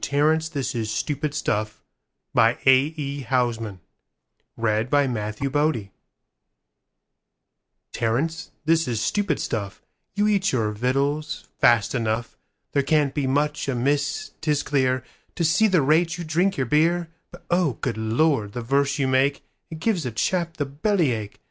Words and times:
Terence, 0.01 0.49
this 0.49 0.73
is 0.73 0.89
stupid 0.89 1.35
stuff 1.35 1.79
'TERENCE, 2.35 2.63
this 8.65 8.87
is 8.87 8.99
stupid 8.99 9.39
stuff:You 9.39 10.27
eat 10.27 10.51
your 10.51 10.71
victuals 10.71 11.45
fast 11.59 11.93
enough; 11.93 12.35
There 12.71 12.81
can't 12.81 13.13
be 13.13 13.27
much 13.27 13.67
amiss, 13.69 14.31
'tis 14.41 14.63
clear, 14.63 15.03
To 15.35 15.43
see 15.43 15.67
the 15.67 15.83
rate 15.83 16.17
you 16.17 16.23
drink 16.23 16.57
your 16.57 16.65
beer. 16.65 17.09
But 17.29 17.45
oh, 17.51 17.73
good 17.81 17.95
Lord, 17.99 18.53
the 18.53 18.63
verse 18.63 18.97
you 18.97 19.07
make, 19.07 19.43
It 19.69 19.77
gives 19.79 20.07
a 20.07 20.11
chap 20.11 20.57
the 20.57 20.65
belly 20.65 21.11
ache. 21.11 21.39